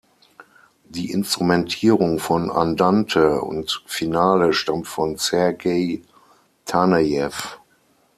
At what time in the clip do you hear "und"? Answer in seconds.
3.39-3.83